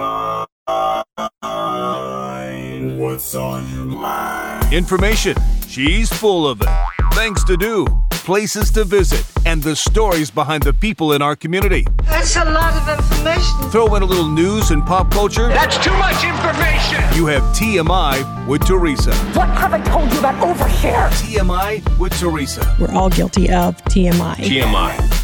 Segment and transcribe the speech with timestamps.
[0.00, 0.46] mind?
[2.98, 4.72] What's on your mind?
[4.72, 5.36] Information.
[5.68, 6.68] She's full of it.
[7.12, 11.86] Things to do, places to visit, and the stories behind the people in our community.
[12.04, 13.70] That's a lot of information.
[13.70, 15.48] Throw in a little news and pop culture.
[15.48, 17.04] That's too much information.
[17.14, 19.14] You have TMI with Teresa.
[19.38, 21.10] What have I told you about overshare?
[21.22, 22.76] TMI with Teresa.
[22.80, 24.36] We're all guilty of TMI.
[24.36, 25.19] TMI.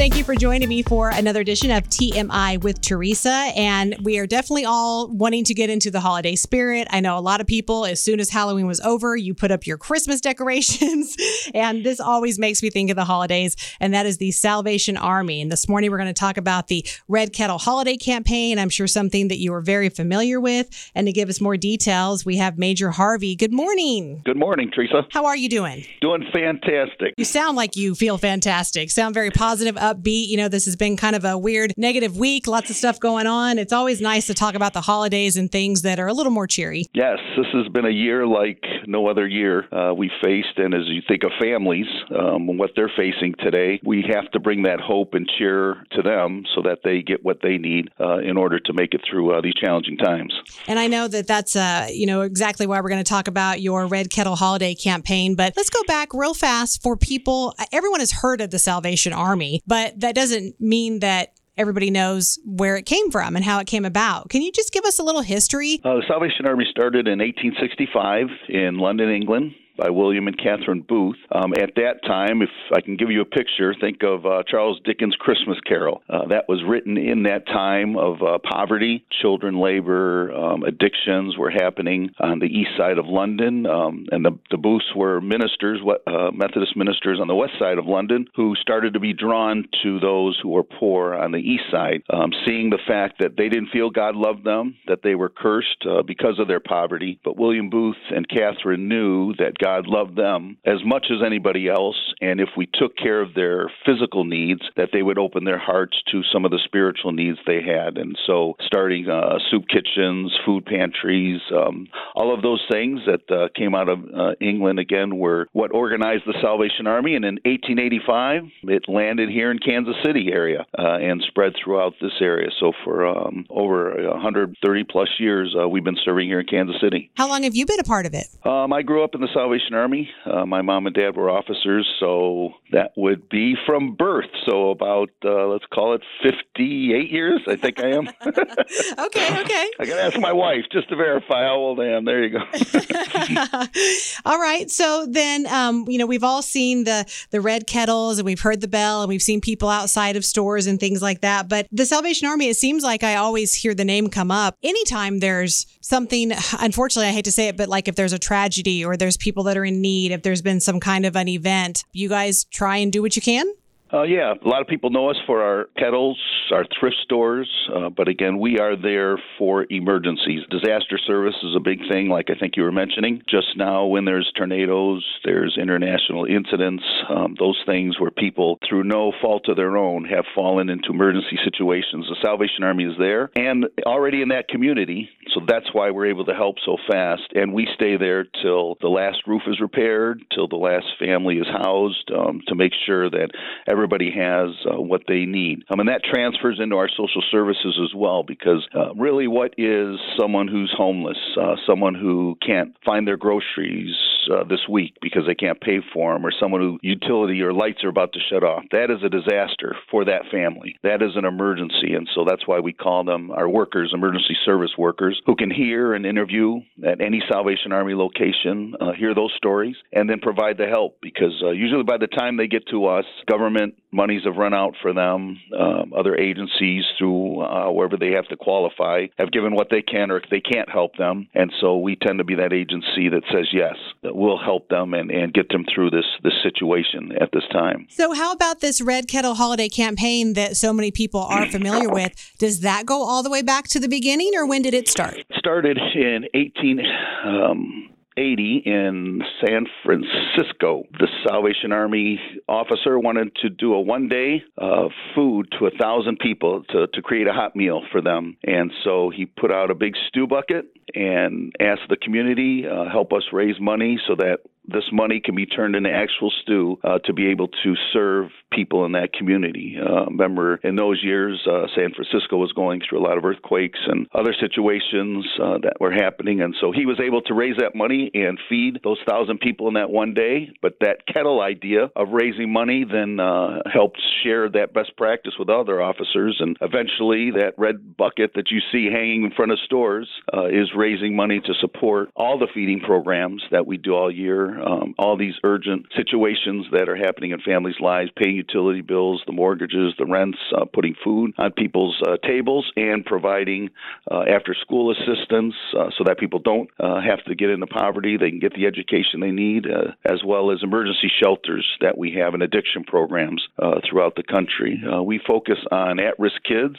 [0.00, 3.52] Thank you for joining me for another edition of TMI with Teresa.
[3.54, 6.88] And we are definitely all wanting to get into the holiday spirit.
[6.90, 9.66] I know a lot of people, as soon as Halloween was over, you put up
[9.66, 11.14] your Christmas decorations.
[11.52, 15.42] and this always makes me think of the holidays, and that is the Salvation Army.
[15.42, 18.58] And this morning, we're going to talk about the Red Kettle Holiday Campaign.
[18.58, 20.90] I'm sure something that you are very familiar with.
[20.94, 23.36] And to give us more details, we have Major Harvey.
[23.36, 24.22] Good morning.
[24.24, 25.06] Good morning, Teresa.
[25.10, 25.84] How are you doing?
[26.00, 27.12] Doing fantastic.
[27.18, 28.90] You sound like you feel fantastic.
[28.90, 30.28] Sound very positive, upbeat.
[30.28, 33.26] You know, this has been kind of a weird negative week, lots of stuff going
[33.26, 33.58] on.
[33.58, 36.46] It's always nice to talk about the holidays and things that are a little more
[36.46, 36.86] cheery.
[36.94, 40.58] Yes, this has been a year like no other year uh, we faced.
[40.58, 41.86] And as you think of families,
[42.18, 46.44] um, what they're facing today, we have to bring that hope and cheer to them
[46.54, 49.40] so that they get what they need uh, in order to make it through uh,
[49.40, 50.34] these challenging times.
[50.66, 53.60] And I know that that's, uh, you know, exactly why we're going to talk about
[53.60, 55.34] your Red Kettle Holiday campaign.
[55.34, 57.54] But let's go back real fast for people.
[57.72, 62.76] Everyone has heard of the Salvation Army, but that doesn't mean that everybody knows where
[62.76, 64.30] it came from and how it came about.
[64.30, 65.80] Can you just give us a little history?
[65.84, 69.52] Uh, the Salvation Army started in 1865 in London, England.
[69.80, 71.16] By William and Catherine Booth.
[71.32, 74.78] Um, at that time, if I can give you a picture, think of uh, Charles
[74.84, 76.02] Dickens' Christmas Carol.
[76.06, 81.50] Uh, that was written in that time of uh, poverty, children labor, um, addictions were
[81.50, 86.30] happening on the east side of London, um, and the, the Booths were ministers, uh,
[86.30, 90.38] Methodist ministers on the west side of London, who started to be drawn to those
[90.42, 93.88] who were poor on the east side, um, seeing the fact that they didn't feel
[93.88, 97.18] God loved them, that they were cursed uh, because of their poverty.
[97.24, 101.68] But William Booth and Catherine knew that God God loved them as much as anybody
[101.68, 105.60] else, and if we took care of their physical needs, that they would open their
[105.60, 107.96] hearts to some of the spiritual needs they had.
[107.96, 111.86] And so, starting uh, soup kitchens, food pantries, um,
[112.16, 116.24] all of those things that uh, came out of uh, England again were what organized
[116.26, 117.14] the Salvation Army.
[117.14, 122.18] And in 1885, it landed here in Kansas City area uh, and spread throughout this
[122.20, 122.50] area.
[122.58, 127.10] So for um, over 130 plus years, uh, we've been serving here in Kansas City.
[127.16, 128.26] How long have you been a part of it?
[128.44, 130.10] Um, I grew up in the Salvation Army.
[130.24, 134.30] Uh, my mom and dad were officers, so that would be from birth.
[134.46, 137.40] So about uh, let's call it 58 years.
[137.46, 138.08] I think I am.
[138.26, 139.70] okay, okay.
[139.80, 142.04] I got to ask my wife just to verify how old I am.
[142.04, 142.44] There you go.
[144.24, 144.70] all right.
[144.70, 148.60] So then, um, you know, we've all seen the the red kettles, and we've heard
[148.60, 151.48] the bell, and we've seen people outside of stores and things like that.
[151.48, 155.20] But the Salvation Army, it seems like I always hear the name come up anytime
[155.20, 156.32] there's something.
[156.60, 159.39] Unfortunately, I hate to say it, but like if there's a tragedy or there's people
[159.44, 162.76] that are in need, if there's been some kind of an event, you guys try
[162.78, 163.46] and do what you can?
[163.92, 166.16] Uh, yeah, a lot of people know us for our kettles,
[166.52, 170.42] our thrift stores, uh, but again, we are there for emergencies.
[170.48, 173.20] Disaster service is a big thing, like I think you were mentioning.
[173.28, 179.12] Just now, when there's tornadoes, there's international incidents, um, those things where people, through no
[179.20, 182.06] fault of their own, have fallen into emergency situations.
[182.08, 186.26] The Salvation Army is there and already in that community, so that's why we're able
[186.26, 187.22] to help so fast.
[187.34, 191.48] And we stay there till the last roof is repaired, till the last family is
[191.48, 193.30] housed, um, to make sure that
[193.66, 195.64] every everybody has uh, what they need.
[195.70, 199.96] Um, and that transfers into our social services as well, because uh, really, what is
[200.20, 203.96] someone who's homeless, uh, someone who can't find their groceries
[204.30, 207.82] uh, this week because they can't pay for them, or someone who utility or lights
[207.82, 208.64] are about to shut off?
[208.70, 210.76] That is a disaster for that family.
[210.82, 214.72] That is an emergency, and so that's why we call them our workers, emergency service
[214.76, 219.76] workers, who can hear and interview at any Salvation Army location, uh, hear those stories,
[219.92, 220.98] and then provide the help.
[221.00, 224.74] Because uh, usually by the time they get to us, government monies have run out
[224.82, 225.38] for them.
[225.58, 230.10] Um, other agencies, through uh, wherever they have to qualify, have given what they can,
[230.10, 231.28] or they can't help them.
[231.34, 234.94] And so we tend to be that agency that says yes, that we'll help them
[234.94, 237.86] and, and get them through this this situation at this time.
[237.90, 242.12] So, how about this Red Kettle Holiday campaign that so many people are familiar with?
[242.38, 245.18] Does that go all the way back to the beginning, or when did it start?
[245.38, 246.80] Started in 18.
[247.24, 250.84] Um, 80 in San Francisco.
[250.98, 256.18] The Salvation Army officer wanted to do a one day uh, food to a thousand
[256.18, 258.36] people to, to create a hot meal for them.
[258.44, 263.12] And so he put out a big stew bucket and asked the community uh, help
[263.12, 264.40] us raise money so that
[264.72, 268.84] this money can be turned into actual stew uh, to be able to serve people
[268.84, 269.76] in that community.
[269.80, 273.78] Uh, remember, in those years, uh, San Francisco was going through a lot of earthquakes
[273.86, 277.74] and other situations uh, that were happening, and so he was able to raise that
[277.74, 280.50] money and feed those thousand people in that one day.
[280.62, 285.48] But that kettle idea of raising money then uh, helped share that best practice with
[285.48, 290.08] other officers, and eventually that red bucket that you see hanging in front of stores
[290.34, 294.59] uh, is raising money to support all the feeding programs that we do all year,
[294.64, 299.32] um, all these urgent situations that are happening in families' lives, paying utility bills, the
[299.32, 303.70] mortgages, the rents, uh, putting food on people's uh, tables, and providing
[304.10, 308.16] uh, after school assistance uh, so that people don't uh, have to get into poverty.
[308.16, 312.12] They can get the education they need, uh, as well as emergency shelters that we
[312.14, 313.42] have and addiction programs
[313.88, 314.82] throughout the country.
[315.04, 316.76] we focus on at risk kids,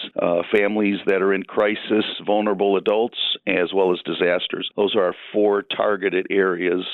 [0.56, 3.18] families that are in crisis, vulnerable adults,
[3.48, 4.70] as well as disasters.
[4.76, 6.86] Those are our four targeted areas,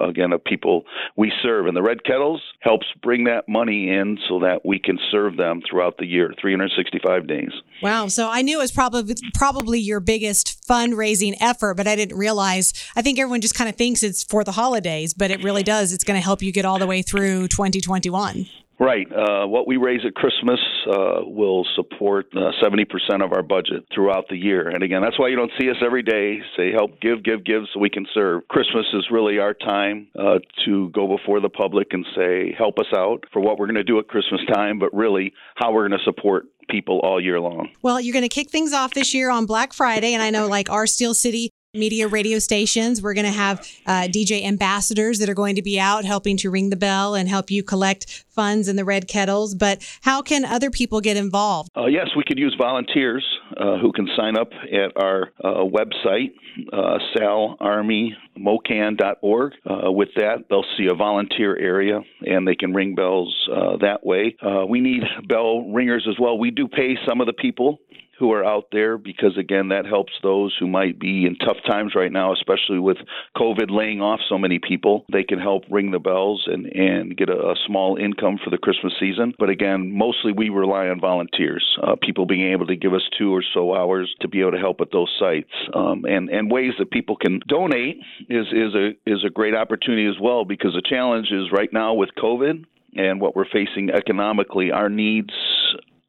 [0.00, 0.84] again, of people
[1.16, 1.66] we serve.
[1.66, 5.60] And the Red Kettles helps bring that money in so that we can serve them
[5.68, 7.50] throughout the year, 365 days.
[7.82, 8.06] Wow.
[8.06, 12.72] So I knew it was probably probably your biggest fundraising effort, but I didn't realize.
[12.94, 15.92] I think everyone just kind of thinks it's for the holidays, but it really does.
[15.92, 18.46] It's going to help you get all the way through 2021.
[18.78, 19.06] Right.
[19.10, 24.26] Uh, what we raise at Christmas uh, will support uh, 70% of our budget throughout
[24.28, 24.68] the year.
[24.68, 27.62] And again, that's why you don't see us every day say, help, give, give, give,
[27.72, 28.46] so we can serve.
[28.48, 32.86] Christmas is really our time uh, to go before the public and say, help us
[32.94, 35.98] out for what we're going to do at Christmas time, but really how we're going
[35.98, 37.70] to support people all year long.
[37.82, 40.12] Well, you're going to kick things off this year on Black Friday.
[40.12, 43.02] And I know, like, our Steel City media radio stations.
[43.02, 46.50] We're going to have uh, DJ ambassadors that are going to be out helping to
[46.50, 49.54] ring the bell and help you collect funds in the red kettles.
[49.54, 51.70] But how can other people get involved?
[51.76, 53.24] Uh, yes, we could use volunteers
[53.56, 56.32] uh, who can sign up at our uh, website,
[56.72, 59.52] uh, salarmymokan.org.
[59.64, 63.34] Uh, with that, they'll see a volunteer area and they can ring bells
[63.80, 64.36] that way.
[64.68, 66.38] We need bell ringers as well.
[66.38, 67.80] We do pay some of the people
[68.18, 71.92] who are out there because again that helps those who might be in tough times
[71.94, 72.96] right now especially with
[73.36, 75.04] covid laying off so many people.
[75.12, 78.58] They can help ring the bells and and get a, a small income for the
[78.58, 79.34] christmas season.
[79.38, 83.34] But again mostly we rely on volunteers uh, people being able to give us two
[83.34, 85.52] or so hours to be able to help at those sites.
[85.74, 87.98] Um, and and ways that people can donate
[88.28, 91.94] is is a is a great opportunity as well because the challenge is right now
[91.94, 92.64] with covid
[92.96, 95.32] and what we're facing economically, our needs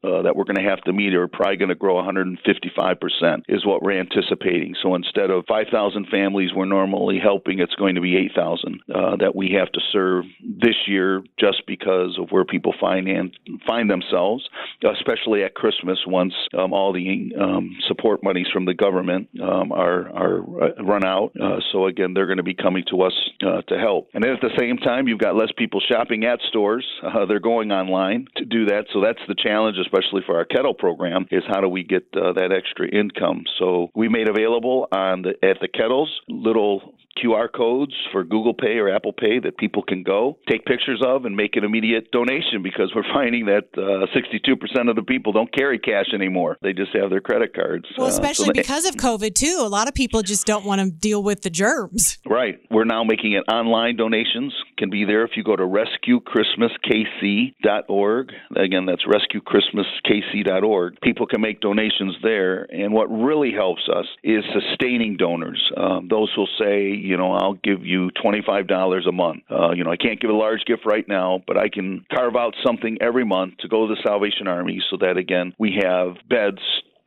[0.04, 3.66] uh, that we're going to have to meet are probably going to grow 155% is
[3.66, 4.74] what we're anticipating.
[4.82, 9.34] So instead of 5,000 families we're normally helping, it's going to be 8,000 uh, that
[9.34, 13.08] we have to serve this year just because of where people find
[13.66, 14.48] find themselves,
[14.84, 20.08] especially at Christmas once um, all the um, support monies from the government um, are
[20.10, 21.32] are uh, run out.
[21.40, 23.14] Uh, so again, they're going to be coming to us
[23.46, 24.08] uh, to help.
[24.14, 27.40] And then at the same time, you've got less people shopping at stores; uh, they're
[27.40, 28.86] going online to do that.
[28.92, 32.32] So that's the challenge especially for our kettle program, is how do we get uh,
[32.34, 33.44] that extra income?
[33.58, 38.78] So we made available on the at the kettles little QR codes for Google Pay
[38.78, 42.62] or Apple Pay that people can go take pictures of and make an immediate donation
[42.62, 46.56] because we're finding that uh, 62% of the people don't carry cash anymore.
[46.62, 47.84] They just have their credit cards.
[47.96, 49.58] Well, especially uh, so because of COVID, too.
[49.60, 52.18] A lot of people just don't want to deal with the germs.
[52.28, 52.58] Right.
[52.70, 54.52] We're now making it online donations.
[54.76, 58.32] Can be there if you go to rescuechristmaskc.org.
[58.54, 61.00] Again, that's rescuechristmaskc.org.
[61.00, 62.64] People can make donations there.
[62.70, 65.72] And what really helps us is sustaining donors.
[65.76, 69.42] Um, those will say, you know, I'll give you $25 a month.
[69.50, 72.36] Uh, you know, I can't give a large gift right now, but I can carve
[72.36, 76.16] out something every month to go to the Salvation Army so that, again, we have
[76.28, 76.60] beds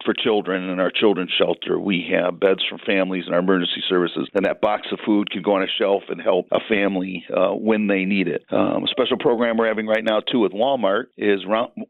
[0.06, 1.80] for children in our children's shelter.
[1.80, 5.42] We have beds for families in our emergency services, and that box of food can
[5.42, 8.46] go on a shelf and help a family uh, when they need it.
[8.52, 11.42] Um, a special program we're having right now too with Walmart is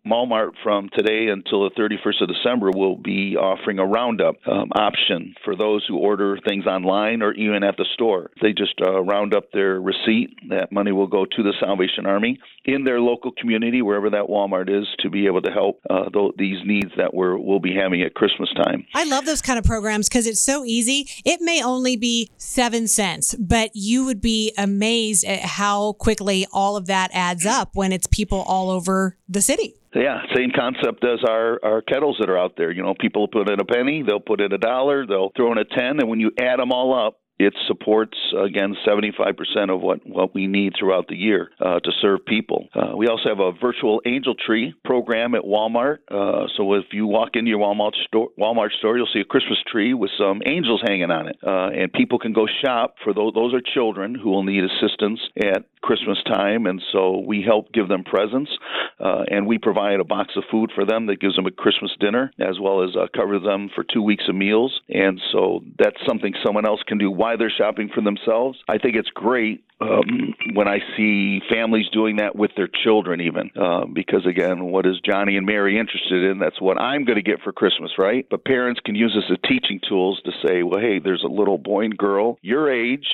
[0.06, 5.34] Walmart from today until the 31st of December will be offering a roundup um, option
[5.44, 8.32] for those who order things online or even at the store.
[8.42, 10.38] They just uh, round up their receipt.
[10.50, 14.70] That money will go to the Salvation Army in their local community, wherever that Walmart
[14.70, 18.01] is, to be able to help uh, th- these needs that we're, we'll be having
[18.04, 18.86] at Christmas time.
[18.94, 21.10] I love those kind of programs because it's so easy.
[21.26, 26.78] It may only be seven cents, but you would be amazed at how quickly all
[26.78, 29.76] of that adds up when it's people all over the city.
[29.94, 32.72] Yeah, same concept as our our kettles that are out there.
[32.72, 35.58] You know, people put in a penny, they'll put in a dollar, they'll throw in
[35.58, 40.06] a ten, and when you add them all up, it supports again 75% of what
[40.06, 42.68] what we need throughout the year uh, to serve people.
[42.76, 46.00] Uh, we also have a virtual angel tree program at Walmart.
[46.10, 49.58] Uh, so if you walk into your Walmart store, Walmart store, you'll see a Christmas
[49.72, 53.34] tree with some angels hanging on it, uh, and people can go shop for those.
[53.34, 57.88] Those are children who will need assistance at Christmas time, and so we help give
[57.88, 58.52] them presents,
[59.00, 61.92] uh, and we provide a box of food for them that gives them a Christmas
[62.00, 64.80] dinner, as well as uh, cover them for two weeks of meals.
[64.90, 68.60] And so that's something someone else can do while they're shopping for themselves.
[68.68, 73.50] I think it's great um, when I see families doing that with their children, even
[73.60, 76.40] uh, because again, what is Johnny and Mary interested in?
[76.40, 78.28] That's what I'm going to get for Christmas, right?
[78.30, 81.58] But parents can use this as teaching tools to say, well, hey, there's a little
[81.58, 83.08] boy and girl your age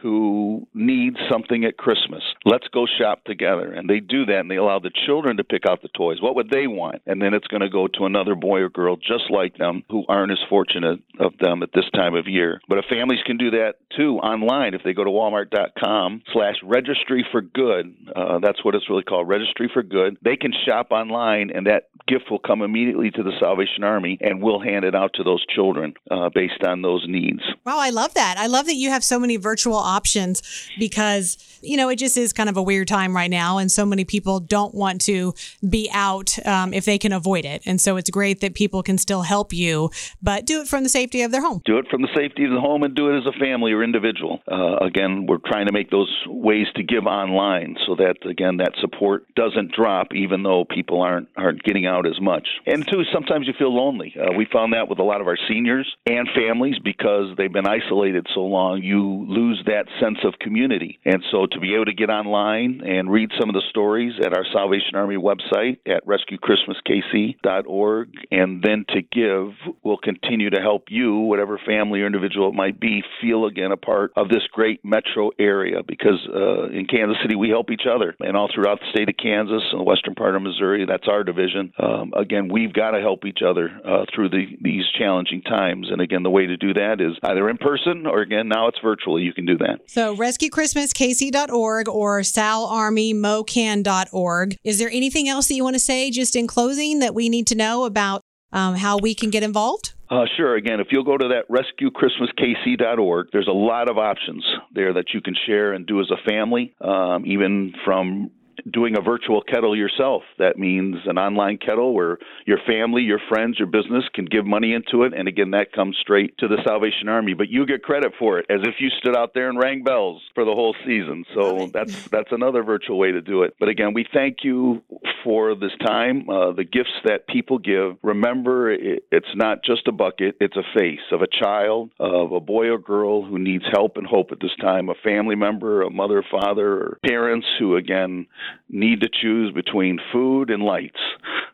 [0.00, 2.22] who needs something at Christmas.
[2.44, 5.62] Let's go shop together, and they do that, and they allow the children to pick
[5.68, 6.20] out the toys.
[6.20, 7.02] What would they want?
[7.06, 10.04] And then it's going to go to another boy or girl just like them who
[10.08, 12.60] aren't as fortunate of them at this time of year.
[12.68, 17.26] But if families can do that too online, if they go to Walmart.com slash registry
[17.30, 17.94] for good.
[18.14, 20.16] Uh, that's what it's really called, registry for good.
[20.22, 24.42] They can shop online, and that gift will come immediately to the Salvation Army, and
[24.42, 27.40] we'll hand it out to those children uh, based on those needs.
[27.64, 28.36] Wow, I love that.
[28.38, 30.42] I love that you have so many virtual options
[30.78, 33.86] because, you know, it just is kind of a weird time right now, and so
[33.86, 35.34] many people don't want to
[35.68, 37.62] be out um, if they can avoid it.
[37.64, 39.90] And so it's great that people can still help you,
[40.22, 41.62] but do it from the safety of their home.
[41.64, 43.82] Do it from the safety of the home and do it as a family or
[43.82, 44.40] individual.
[44.50, 48.72] Uh, again, we're trying to make those ways to give online so that again that
[48.80, 52.46] support doesn't drop even though people aren't aren't getting out as much.
[52.66, 54.14] And two, sometimes you feel lonely.
[54.18, 57.66] Uh, we found that with a lot of our seniors and families because they've been
[57.66, 60.98] isolated so long, you lose that sense of community.
[61.04, 64.36] And so to be able to get online and read some of the stories at
[64.36, 69.48] our Salvation Army website at rescuechristmaskc.org and then to give
[69.82, 73.76] will continue to help you, whatever family or individual it might be, feel again a
[73.76, 78.14] part of this great metro area because uh, in Kansas City we help each other,
[78.20, 81.24] and all throughout the state of Kansas and the western part of Missouri, that's our
[81.24, 81.72] division.
[81.78, 86.00] Um, again, we've got to help each other uh, through the, these challenging times, and
[86.00, 89.22] again, the way to do that is either in person or again now it's virtually.
[89.22, 89.80] You can do that.
[89.86, 94.56] So rescuechristmaskc.org or salarmymokan.org.
[94.64, 97.46] Is there anything else that you want to say just in closing that we need
[97.48, 98.22] to know about
[98.54, 99.92] um, how we can get involved?
[100.08, 100.54] Uh, sure.
[100.54, 105.20] Again, if you'll go to that rescuechristmaskc.org, there's a lot of options there that you
[105.20, 108.30] can share and do as a family, um, even from
[108.70, 110.22] doing a virtual kettle yourself.
[110.38, 114.72] That means an online kettle where your family, your friends, your business can give money
[114.72, 115.12] into it.
[115.14, 117.34] And again, that comes straight to the Salvation Army.
[117.34, 120.22] But you get credit for it as if you stood out there and rang bells
[120.34, 121.24] for the whole season.
[121.34, 123.54] So that's that's another virtual way to do it.
[123.58, 124.82] But again, we thank you
[125.22, 127.96] for this time, uh, the gifts that people give.
[128.02, 132.40] Remember, it, it's not just a bucket; it's a face of a child, of a
[132.40, 135.90] boy or girl who needs help and hope at this time, a family member, a
[135.90, 138.26] mother, father, or parents who again
[138.68, 141.00] need to choose between food and lights,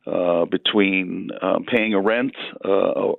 [0.06, 2.68] uh, between um, paying a rent uh,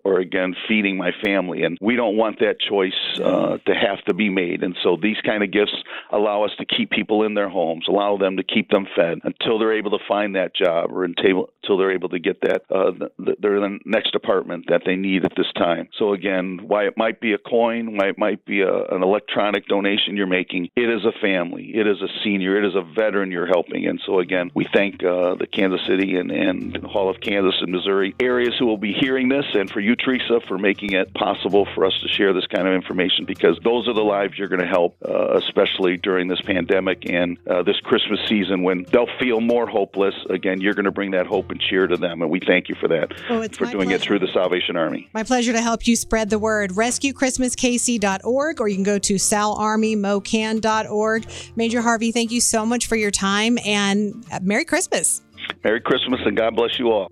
[0.04, 4.14] or again feeding my family, and we don't want that choice uh, to have to
[4.14, 4.64] be made.
[4.64, 5.76] And so these kind of gifts
[6.12, 9.60] allow us to keep people in their homes, allow them to keep them fed until
[9.60, 12.92] they're able to find that job or until they're able to get that uh,
[13.40, 15.88] their the next apartment that they need at this time.
[15.98, 19.68] So again, why it might be a coin, why it might be a, an electronic
[19.68, 23.32] donation you're making, it is a family, it is a senior, it is a veteran
[23.32, 23.71] you're helping.
[23.72, 27.72] And so, again, we thank uh, the Kansas City and, and Hall of Kansas and
[27.72, 31.68] Missouri areas who will be hearing this, and for you, Teresa, for making it possible
[31.74, 34.62] for us to share this kind of information because those are the lives you're going
[34.62, 39.42] to help, uh, especially during this pandemic and uh, this Christmas season when they'll feel
[39.42, 40.16] more hopeless.
[40.30, 42.76] Again, you're going to bring that hope and cheer to them, and we thank you
[42.76, 43.96] for that, oh, for doing pleasure.
[43.96, 45.10] it through the Salvation Army.
[45.14, 46.72] My pleasure to help you spread the word.
[46.72, 51.32] RescueChristmasKC.org, or you can go to salarmymokan.org.
[51.56, 55.22] Major Harvey, thank you so much for your time and uh, Merry Christmas.
[55.64, 57.12] Merry Christmas and God bless you all.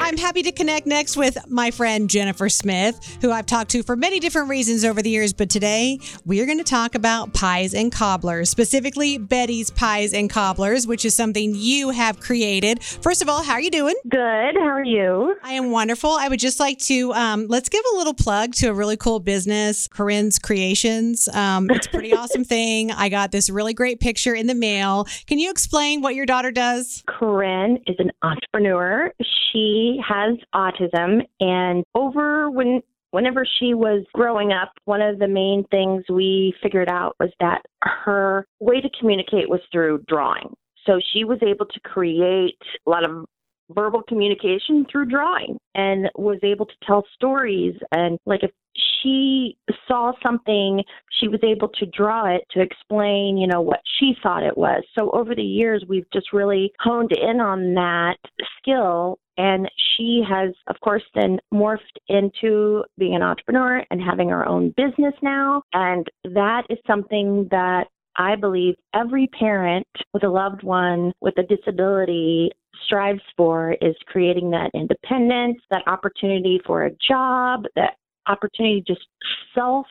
[0.00, 3.96] I'm happy to connect next with my friend Jennifer Smith, who I've talked to for
[3.96, 5.32] many different reasons over the years.
[5.32, 10.28] But today we are going to talk about pies and cobblers, specifically Betty's Pies and
[10.28, 12.82] Cobblers, which is something you have created.
[12.82, 13.94] First of all, how are you doing?
[14.08, 14.18] Good.
[14.56, 15.36] How are you?
[15.42, 16.10] I am wonderful.
[16.10, 19.20] I would just like to um, let's give a little plug to a really cool
[19.20, 21.28] business, Corinne's Creations.
[21.28, 22.90] Um, it's a pretty awesome thing.
[22.90, 25.06] I got this really great picture in the mail.
[25.26, 27.02] Can you explain what your daughter does?
[27.06, 29.12] Corinne is an entrepreneur.
[29.52, 35.64] She has autism, and over when whenever she was growing up, one of the main
[35.70, 40.54] things we figured out was that her way to communicate was through drawing.
[40.86, 43.24] So she was able to create a lot of
[43.70, 48.50] verbal communication through drawing and was able to tell stories and like if
[49.02, 49.56] she
[49.86, 50.82] saw something,
[51.20, 54.82] she was able to draw it to explain, you know, what she thought it was.
[54.98, 58.16] So over the years, we've just really honed in on that
[58.58, 59.18] skill.
[59.36, 64.74] And she has, of course, then morphed into being an entrepreneur and having her own
[64.76, 65.62] business now.
[65.72, 71.44] And that is something that I believe every parent with a loved one with a
[71.44, 72.50] disability
[72.84, 77.94] strives for is creating that independence, that opportunity for a job, that
[78.28, 79.06] opportunity just
[79.54, 79.86] self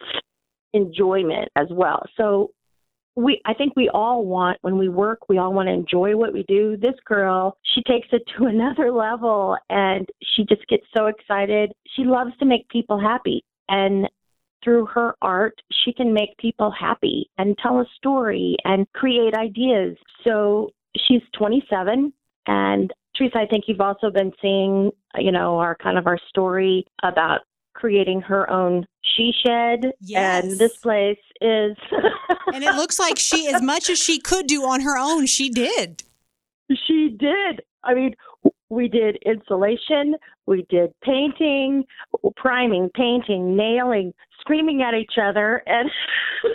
[0.73, 2.03] enjoyment as well.
[2.17, 2.51] So
[3.15, 6.33] we I think we all want when we work, we all want to enjoy what
[6.33, 6.77] we do.
[6.77, 11.73] This girl, she takes it to another level and she just gets so excited.
[11.95, 14.07] She loves to make people happy and
[14.63, 15.53] through her art,
[15.83, 19.95] she can make people happy and tell a story and create ideas.
[20.23, 20.71] So
[21.07, 22.11] she's 27
[22.47, 26.85] and Teresa, I think you've also been seeing, you know, our kind of our story
[27.03, 27.41] about
[27.77, 30.43] creating her own she shed Yes.
[30.43, 31.77] and this place is
[32.53, 35.49] And it looks like she, as much as she could do on her own, she
[35.49, 36.03] did.
[36.87, 38.13] she did i mean
[38.69, 40.15] we did insulation
[40.45, 41.85] we did painting
[42.35, 45.89] priming painting nailing screaming at each other and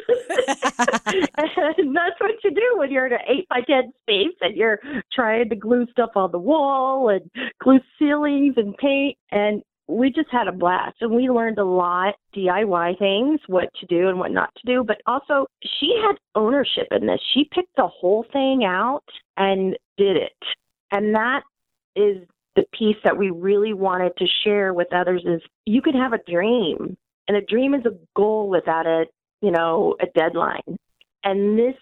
[1.37, 4.79] and that's what you do when you're in an eight by ten space and you're
[5.13, 7.31] trying to glue stuff on the wall and
[7.63, 12.15] glue ceilings and paint and we just had a blast and we learned a lot
[12.35, 14.85] DIY things, what to do and what not to do.
[14.85, 15.47] But also,
[15.81, 17.21] she had ownership in this.
[17.35, 19.05] She picked the whole thing out
[19.37, 20.33] and did it.
[20.91, 21.43] And that
[21.97, 22.19] is
[22.57, 26.31] the piece that we really wanted to share with others is you can have a
[26.31, 26.97] dream
[27.29, 29.05] and a dream is a goal without a
[29.41, 30.79] you know a deadline
[31.25, 31.75] and this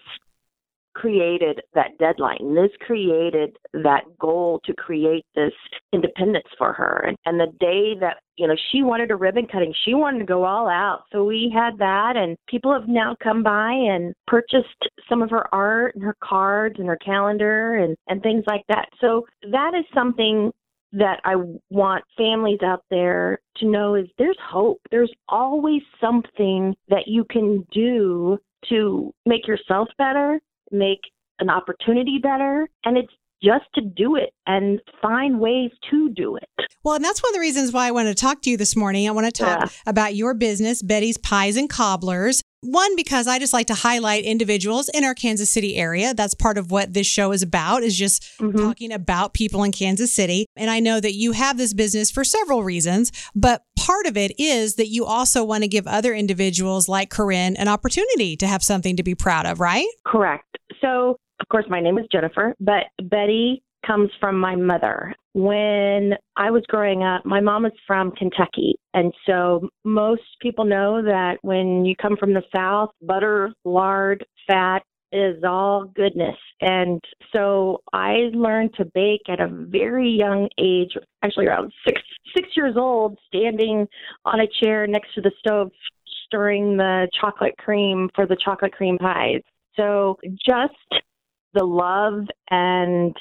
[0.93, 2.55] created that deadline.
[2.55, 5.53] This created that goal to create this
[5.93, 7.05] independence for her.
[7.07, 10.25] And, and the day that, you know, she wanted a ribbon cutting, she wanted to
[10.25, 11.03] go all out.
[11.11, 14.67] So we had that, and people have now come by and purchased
[15.07, 18.89] some of her art and her cards and her calendar and, and things like that.
[18.99, 20.51] So that is something
[20.93, 21.35] that I
[21.69, 24.79] want families out there to know is there's hope.
[24.91, 28.37] There's always something that you can do
[28.69, 30.39] to make yourself better,
[30.71, 31.01] make
[31.39, 33.11] an opportunity better, and it's
[33.43, 36.49] just to do it and find ways to do it.
[36.83, 38.75] Well, and that's one of the reasons why I want to talk to you this
[38.75, 39.07] morning.
[39.07, 39.69] I want to talk Yeah.
[39.85, 42.41] about your business, Betty's Pies and Cobblers.
[42.63, 46.13] One, because I just like to highlight individuals in our Kansas City area.
[46.13, 48.55] That's part of what this show is about, is just mm-hmm.
[48.55, 50.45] talking about people in Kansas City.
[50.55, 54.31] And I know that you have this business for several reasons, but part of it
[54.39, 58.63] is that you also want to give other individuals like Corinne an opportunity to have
[58.63, 59.87] something to be proud of, right?
[60.07, 60.57] Correct.
[60.79, 65.13] So, of course, my name is Jennifer, but Betty comes from my mother.
[65.33, 68.75] When I was growing up, my mom is from Kentucky.
[68.93, 74.83] And so most people know that when you come from the South, butter, lard, fat
[75.11, 76.37] is all goodness.
[76.61, 77.01] And
[77.33, 80.91] so I learned to bake at a very young age,
[81.23, 82.01] actually around six
[82.35, 83.87] six years old, standing
[84.25, 85.71] on a chair next to the stove
[86.25, 89.41] stirring the chocolate cream for the chocolate cream pies.
[89.75, 91.03] So just
[91.53, 93.15] the love and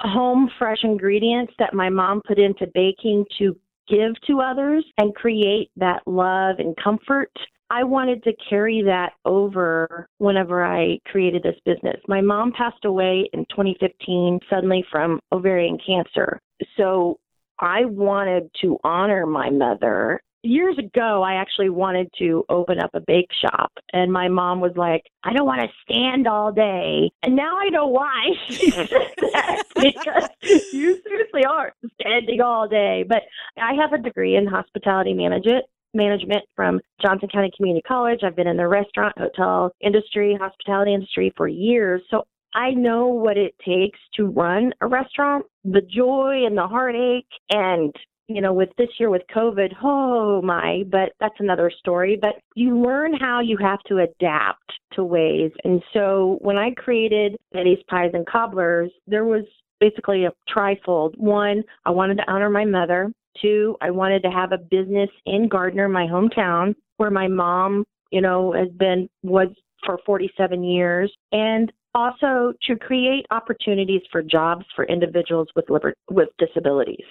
[0.00, 3.56] home fresh ingredients that my mom put into baking to
[3.88, 7.30] give to others and create that love and comfort.
[7.70, 12.00] I wanted to carry that over whenever I created this business.
[12.06, 16.38] My mom passed away in 2015 suddenly from ovarian cancer.
[16.76, 17.18] So
[17.58, 20.20] I wanted to honor my mother.
[20.42, 24.72] Years ago, I actually wanted to open up a bake shop, and my mom was
[24.76, 27.10] like, I don't want to stand all day.
[27.22, 30.28] And now I know why she said that because
[30.70, 33.06] you seriously are standing all day.
[33.08, 33.22] But
[33.56, 35.64] I have a degree in hospitality management.
[35.94, 38.20] Management from Johnson County Community College.
[38.22, 42.02] I've been in the restaurant, hotel industry, hospitality industry for years.
[42.10, 47.26] So I know what it takes to run a restaurant, the joy and the heartache.
[47.50, 47.92] And,
[48.28, 52.18] you know, with this year with COVID, oh my, but that's another story.
[52.20, 55.50] But you learn how you have to adapt to ways.
[55.64, 59.44] And so when I created Betty's Pies and Cobblers, there was
[59.80, 61.18] basically a trifold.
[61.18, 63.10] One, I wanted to honor my mother.
[63.40, 68.20] Two, I wanted to have a business in Gardner, my hometown, where my mom, you
[68.20, 69.48] know, has been, was
[69.84, 71.12] for 47 years.
[71.32, 77.04] And also to create opportunities for jobs for individuals with liber- with disabilities.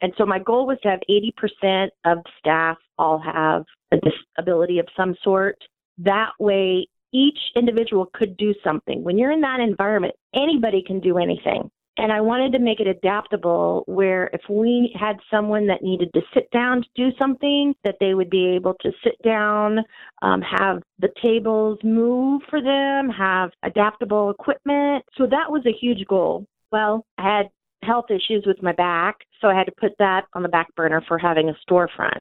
[0.00, 4.86] And so my goal was to have 80% of staff all have a disability of
[4.96, 5.58] some sort.
[5.98, 9.02] That way, each individual could do something.
[9.02, 11.70] When you're in that environment, anybody can do anything.
[11.98, 16.20] And I wanted to make it adaptable where if we had someone that needed to
[16.32, 19.80] sit down to do something, that they would be able to sit down,
[20.22, 25.04] um, have the tables move for them, have adaptable equipment.
[25.16, 26.46] So that was a huge goal.
[26.70, 27.50] Well, I had
[27.82, 31.02] health issues with my back, so I had to put that on the back burner
[31.08, 32.20] for having a storefront.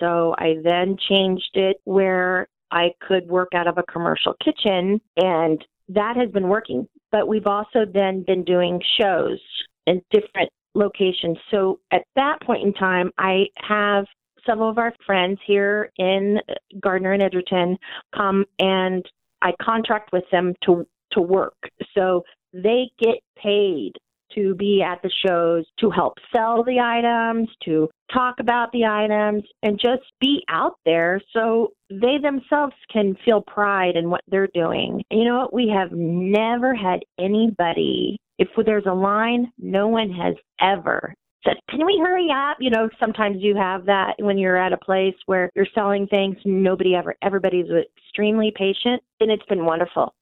[0.00, 5.62] So I then changed it where I could work out of a commercial kitchen, and
[5.88, 6.88] that has been working.
[7.10, 9.40] But we've also then been doing shows
[9.86, 11.38] in different locations.
[11.50, 14.06] So at that point in time, I have
[14.46, 16.38] some of our friends here in
[16.80, 17.76] Gardner and Edgerton
[18.14, 19.04] come and
[19.42, 21.56] I contract with them to to work.
[21.94, 23.92] So they get paid
[24.34, 29.44] to be at the shows, to help sell the items, to talk about the items,
[29.62, 35.02] and just be out there so they themselves can feel pride in what they're doing.
[35.10, 35.54] You know what?
[35.54, 41.14] We have never had anybody, if there's a line, no one has ever
[41.44, 42.56] said, Can we hurry up?
[42.60, 46.36] You know, sometimes you have that when you're at a place where you're selling things,
[46.44, 50.14] nobody ever, everybody's extremely patient, and it's been wonderful.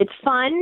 [0.00, 0.52] It's fun,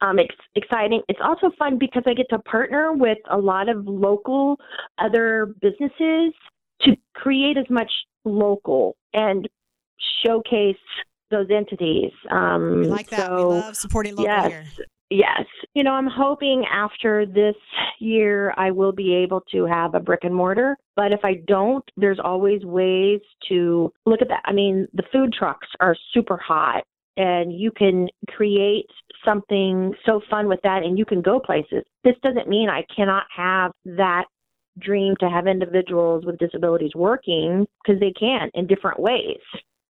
[0.00, 1.02] um, it's exciting.
[1.08, 4.58] It's also fun because I get to partner with a lot of local
[4.98, 6.32] other businesses
[6.82, 7.90] to create as much
[8.24, 9.48] local and
[10.24, 10.76] showcase
[11.30, 12.10] those entities.
[12.30, 13.26] Um, We like that.
[13.26, 14.64] So, we love supporting local yes, here.
[15.10, 15.44] Yes.
[15.74, 17.54] You know, I'm hoping after this
[18.00, 20.76] year I will be able to have a brick and mortar.
[20.96, 24.42] But if I don't, there's always ways to look at that.
[24.44, 26.82] I mean, the food trucks are super hot
[27.16, 28.86] and you can create
[29.24, 31.84] something so fun with that and you can go places.
[32.02, 34.24] This doesn't mean I cannot have that
[34.78, 39.38] dream to have individuals with disabilities working because they can in different ways.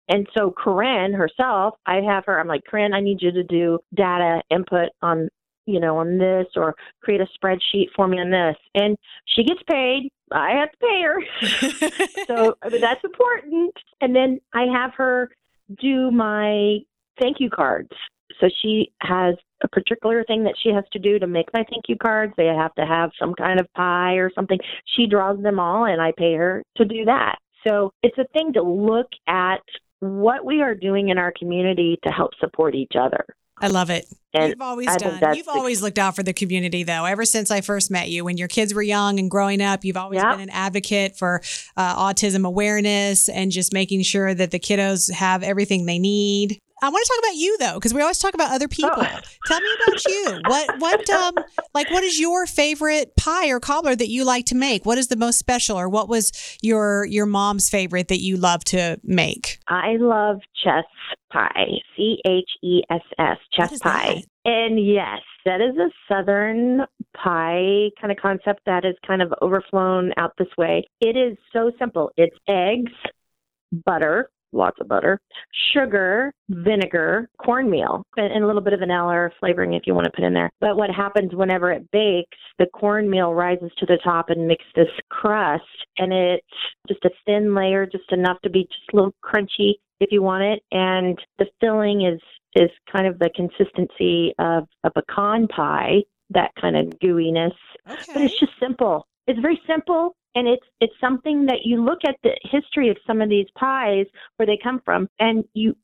[0.09, 3.79] And so Corinne herself, I have her, I'm like, Corinne, I need you to do
[3.95, 5.29] data input on,
[5.65, 8.57] you know, on this or create a spreadsheet for me on this.
[8.75, 10.09] And she gets paid.
[10.31, 12.25] I have to pay her.
[12.27, 13.73] so I mean, that's important.
[14.01, 15.29] And then I have her
[15.79, 16.79] do my
[17.21, 17.89] thank you cards.
[18.39, 21.83] So she has a particular thing that she has to do to make my thank
[21.87, 22.33] you cards.
[22.37, 24.57] They have to have some kind of pie or something.
[24.95, 27.35] She draws them all and I pay her to do that.
[27.67, 29.59] So it's a thing to look at
[29.99, 33.23] what we are doing in our community to help support each other.
[33.59, 34.05] I love it.
[34.33, 35.35] And you've always I done.
[35.35, 37.05] You've the- always looked out for the community, though.
[37.05, 39.97] Ever since I first met you, when your kids were young and growing up, you've
[39.97, 40.31] always Yep.
[40.31, 41.41] been an advocate for
[41.77, 46.57] uh, autism awareness and just making sure that the kiddos have everything they need.
[46.83, 48.91] I want to talk about you though, because we always talk about other people.
[48.95, 49.19] Oh.
[49.45, 50.41] Tell me about you.
[50.47, 51.35] What what um
[51.73, 54.85] like what is your favorite pie or cobbler that you like to make?
[54.85, 58.63] What is the most special, or what was your your mom's favorite that you love
[58.65, 59.59] to make?
[59.67, 60.85] I love chess
[61.31, 64.23] pie, C H E S S, chess pie.
[64.43, 66.81] And yes, that is a southern
[67.15, 70.87] pie kind of concept that is kind of overflown out this way.
[70.99, 72.11] It is so simple.
[72.17, 72.91] It's eggs,
[73.85, 75.19] butter, lots of butter,
[75.73, 80.11] sugar, vinegar, cornmeal, and, a little bit of vanilla or flavoring if you want to
[80.11, 80.49] put in there.
[80.59, 84.89] But what happens whenever it bakes, the cornmeal rises to the top and makes this
[85.09, 85.63] crust,
[85.97, 86.45] and it's
[86.87, 90.43] just a thin layer, just enough to be just a little crunchy if you want
[90.43, 90.63] it.
[90.71, 92.19] And the filling is
[92.53, 97.53] is kind of the consistency of a pecan pie, that kind of gooiness
[97.85, 99.07] but it's just simple.
[99.27, 103.21] It's very simple, and it's it's something that you look at the history of some
[103.21, 104.05] of these pies
[104.37, 105.75] where they come from, and you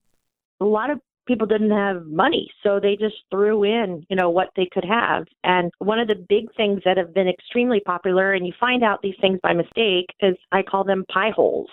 [0.60, 4.50] a lot of people didn't have money, so they just threw in you know what
[4.56, 5.26] they could have.
[5.44, 9.02] And one of the big things that have been extremely popular, and you find out
[9.02, 11.70] these things by mistake, is I call them pie holes,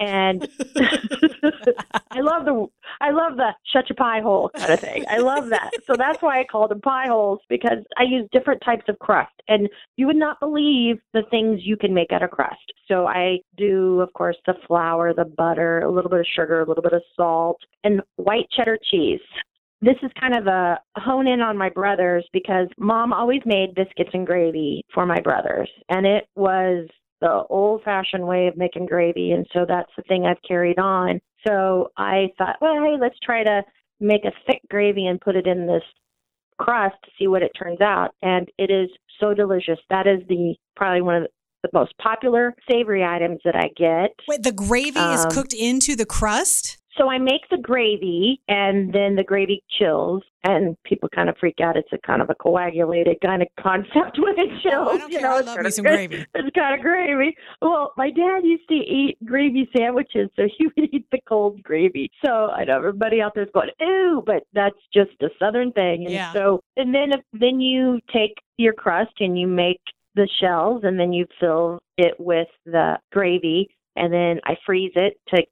[0.00, 0.48] and
[2.10, 2.66] I love the
[3.00, 5.04] I love the shut your pie hole kind of thing.
[5.08, 5.70] I love that.
[5.86, 9.32] So that's why I call them pie holes because I use different types of crust.
[9.48, 12.60] And you would not believe the things you can make out of crust.
[12.88, 16.66] So I do, of course, the flour, the butter, a little bit of sugar, a
[16.66, 19.20] little bit of salt, and white cheddar cheese.
[19.80, 24.10] This is kind of a hone in on my brothers because mom always made biscuits
[24.12, 25.68] and gravy for my brothers.
[25.88, 26.88] And it was
[27.20, 29.32] the old fashioned way of making gravy.
[29.32, 31.20] And so that's the thing I've carried on.
[31.46, 33.62] So I thought, well, hey, let's try to
[33.98, 35.82] make a thick gravy and put it in this
[36.58, 38.10] crust to see what it turns out.
[38.22, 39.78] And it is so delicious.
[39.90, 41.28] That is the probably one of
[41.62, 44.10] the most popular savory items that I get.
[44.28, 46.78] Wait, the gravy is Um, cooked into the crust?
[46.98, 51.56] So I make the gravy and then the gravy chills and people kind of freak
[51.62, 51.76] out.
[51.76, 54.88] It's a kind of a coagulated kind of concept when it chills.
[54.88, 55.28] Oh, I don't you care.
[55.28, 56.26] know, I it's love kind me of gravy.
[56.34, 57.36] It's kind of gravy.
[57.60, 62.10] Well, my dad used to eat gravy sandwiches, so he would eat the cold gravy.
[62.24, 66.04] So I know everybody out there's going, ooh, but that's just a southern thing.
[66.04, 66.32] And Yeah.
[66.32, 69.80] so, and then if, then you take your crust and you make
[70.14, 75.14] the shells, and then you fill it with the gravy, and then I freeze it
[75.34, 75.42] to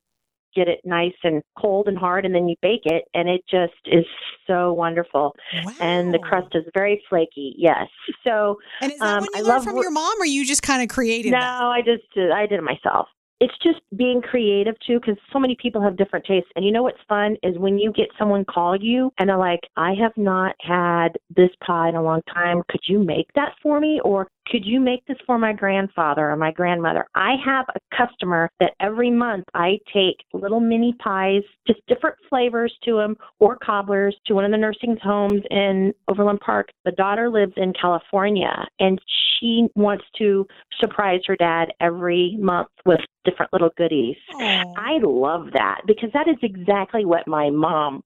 [0.54, 3.72] get it nice and cold and hard, and then you bake it, and it just
[3.86, 4.04] is
[4.46, 5.34] so wonderful.
[5.64, 5.72] Wow.
[5.80, 7.54] And the crust is very flaky.
[7.56, 7.86] Yes.
[8.24, 10.26] So And is that um, when I you learned love from wor- your mom, or
[10.26, 11.62] you just kind of created no, that?
[11.62, 13.08] I just I did it myself.
[13.42, 16.50] It's just being creative too, because so many people have different tastes.
[16.56, 19.60] And you know what's fun is when you get someone call you and they're like,
[19.78, 22.62] "I have not had this pie in a long time.
[22.68, 26.36] Could you make that for me?" Or could you make this for my grandfather or
[26.36, 27.06] my grandmother?
[27.14, 32.74] I have a customer that every month I take little mini pies, just different flavors
[32.84, 36.70] to them, or cobblers to one of the nursing homes in Overland Park.
[36.84, 39.00] The daughter lives in California and
[39.38, 40.46] she wants to
[40.80, 44.16] surprise her dad every month with different little goodies.
[44.34, 44.74] Oh.
[44.76, 48.02] I love that because that is exactly what my mom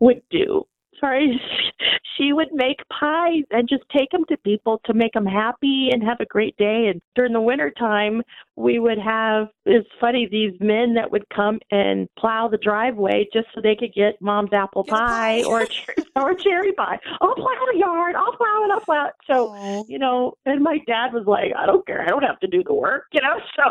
[0.00, 0.64] would do.
[1.00, 1.40] Sorry,
[2.16, 6.02] she would make pies and just take them to people to make them happy and
[6.02, 6.88] have a great day.
[6.90, 8.22] And during the winter time,
[8.56, 13.48] we would have it's funny these men that would come and plow the driveway just
[13.54, 15.66] so they could get mom's apple pie, or
[16.16, 16.98] or cherry pie.
[17.20, 18.14] I'll plow the yard.
[18.16, 18.70] I'll plow it.
[18.72, 19.12] I'll plow it.
[19.26, 19.84] So Oh.
[19.88, 22.02] you know, and my dad was like, I don't care.
[22.02, 23.36] I don't have to do the work, you know.
[23.56, 23.62] So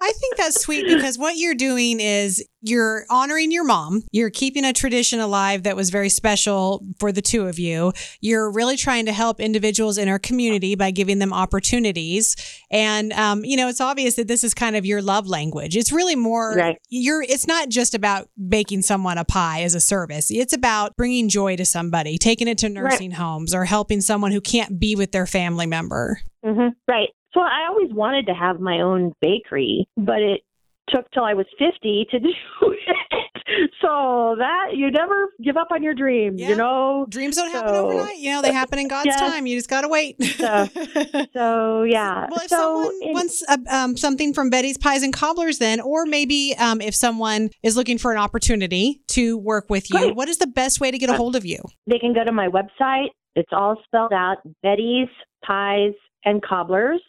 [0.00, 4.02] I think that's sweet because what you're doing is you're honoring your mom.
[4.12, 7.92] You're keeping a tradition alive that was very special for the two of you.
[8.20, 12.36] You're really trying to help individuals in our community by giving them opportunities.
[12.70, 15.76] And, um, you know, it's obvious that this is kind of your love language.
[15.76, 16.78] It's really more, Right.
[16.88, 20.30] you're, it's not just about baking someone a pie as a service.
[20.30, 24.40] It's about bringing joy to somebody, taking it to nursing homes or helping someone who
[24.40, 26.20] can't be with their family member.
[26.44, 27.10] hmm Right.
[27.34, 30.40] So I always wanted to have my own bakery, but it
[30.88, 33.72] took till I was 50 to do it.
[33.80, 36.48] So that you never give up on your dreams, Yeah.
[36.50, 37.06] you know?
[37.08, 38.16] Dreams don't happen overnight.
[38.18, 39.16] You know, they happen in God's Yeah.
[39.16, 39.46] time.
[39.46, 40.20] You just got to wait.
[40.22, 40.66] So-
[41.32, 42.26] So yeah.
[42.30, 45.80] Well, if so someone in- wants uh, um, something from Betty's Pies and Cobblers, then,
[45.80, 50.16] or maybe um, if someone is looking for an opportunity to work with you, Great.
[50.16, 51.58] what is the best way to get a hold of you?
[51.86, 53.08] they can go to my website.
[53.34, 55.08] It's all spelled out Betty's
[55.44, 55.92] Pies
[56.24, 57.02] and Cobblers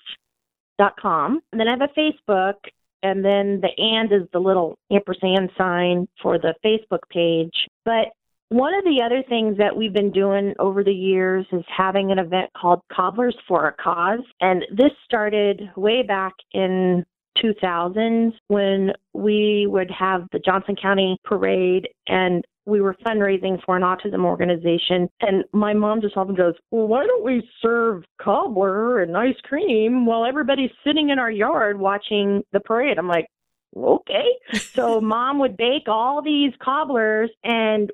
[0.77, 1.39] dot com.
[1.51, 2.53] And then I have a Facebook
[3.03, 7.53] and then the and is the little ampersand sign for the Facebook page.
[7.85, 8.09] But
[8.49, 12.19] one of the other things that we've been doing over the years is having an
[12.19, 14.23] event called Cobblers for a Cause.
[14.39, 17.05] And this started way back in
[17.43, 23.83] 2000s when we would have the Johnson County Parade and we were fundraising for an
[23.83, 25.09] autism organization.
[25.21, 30.05] And my mom just often goes, Well, why don't we serve cobbler and ice cream
[30.05, 32.99] while everybody's sitting in our yard watching the parade?
[32.99, 33.27] I'm like,
[33.75, 34.27] Okay.
[34.53, 37.91] so mom would bake all these cobblers and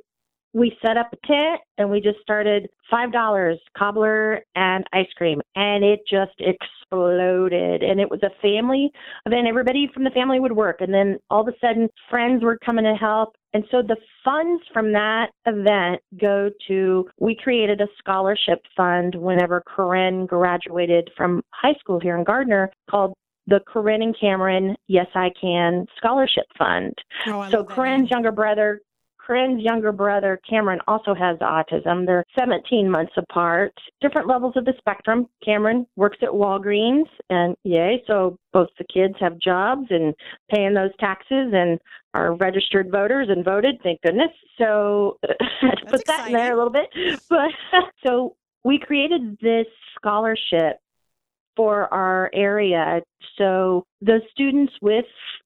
[0.54, 5.42] we set up a tent and we just started five dollars cobbler and ice cream
[5.56, 8.92] and it just exploded and it was a family
[9.26, 12.58] event everybody from the family would work and then all of a sudden friends were
[12.64, 17.88] coming to help and so the funds from that event go to we created a
[17.98, 23.13] scholarship fund whenever corinne graduated from high school here in gardner called
[23.48, 26.94] the Corinne and Cameron Yes I Can Scholarship Fund.
[27.28, 28.82] Oh, So Corinne's younger brother,
[29.26, 32.06] Corinne's younger brother Cameron also has autism.
[32.06, 35.28] They're 17 months apart, different levels of the spectrum.
[35.44, 38.04] Cameron works at Walgreens, and yay!
[38.08, 40.14] So both the kids have jobs and
[40.54, 41.80] paying those taxes and
[42.14, 43.76] are registered voters and voted.
[43.82, 44.32] Thank goodness.
[44.58, 45.18] So
[45.62, 46.90] had to put that in there a little bit.
[47.30, 47.52] But
[48.06, 50.80] so we created this scholarship
[51.56, 53.02] for our area
[53.38, 55.06] so the students with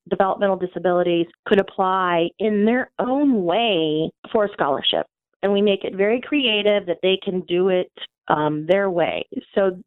[0.10, 5.06] developmental disabilities could apply in their own way for a scholarship.
[5.44, 7.92] And we make it very creative that they can do it
[8.28, 9.26] um, their way.
[9.54, 9.78] So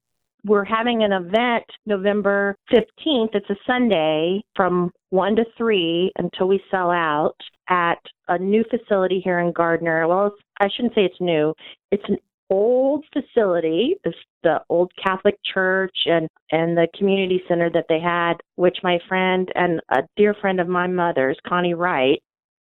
[0.44, 3.34] we're having an event November 15th.
[3.34, 7.36] It's a Sunday from 1 to 3 until we sell out
[7.68, 10.06] at a new facility here in Gardner.
[10.08, 11.52] Well, I shouldn't say it's new.
[11.90, 12.16] It's an
[12.50, 18.34] old facility, the, the old Catholic church and and the community center that they had,
[18.56, 22.20] which my friend and a dear friend of my mother's, Connie Wright,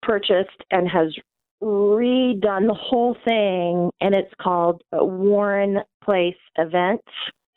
[0.02, 1.14] purchased and has
[1.62, 7.04] redone the whole thing, and it's called Warren Place Events.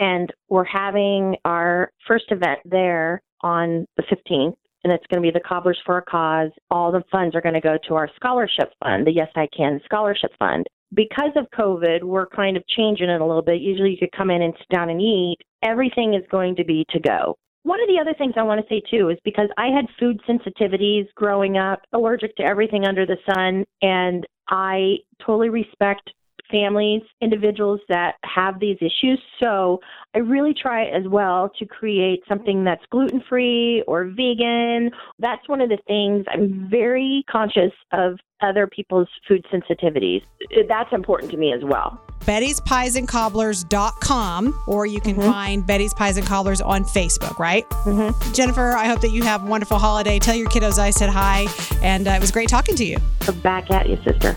[0.00, 4.56] And we're having our first event there on the 15th.
[4.84, 6.50] and it's going to be the Cobblers for a Cause.
[6.68, 9.80] All the funds are going to go to our scholarship fund, the Yes I Can
[9.84, 10.66] Scholarship Fund.
[10.94, 13.60] Because of COVID, we're kind of changing it a little bit.
[13.60, 15.38] Usually you could come in and sit down and eat.
[15.62, 17.36] Everything is going to be to go.
[17.62, 20.20] One of the other things I want to say too is because I had food
[20.28, 26.10] sensitivities growing up, allergic to everything under the sun, and I totally respect
[26.52, 29.20] families, individuals that have these issues.
[29.40, 29.80] So
[30.14, 34.90] I really try as well to create something that's gluten free or vegan.
[35.18, 40.22] That's one of the things I'm very conscious of other people's food sensitivities.
[40.68, 42.00] That's important to me as well.
[42.26, 45.30] Betty's Pies and Cobblers.com, or you can mm-hmm.
[45.30, 47.68] find Betty's Pies and Cobblers on Facebook, right?
[47.70, 48.32] Mm-hmm.
[48.32, 50.18] Jennifer, I hope that you have a wonderful holiday.
[50.18, 51.46] Tell your kiddos I said hi,
[51.82, 52.98] and uh, it was great talking to you.
[53.42, 54.36] Back at you, sister.